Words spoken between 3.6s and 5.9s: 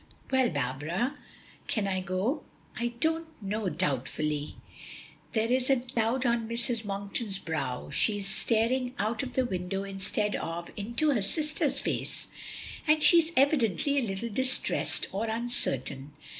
doubtfully. There is a